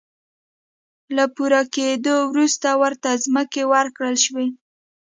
[1.15, 4.47] له پوره کېدو وروسته ورته ځمکې ورکړل شوې.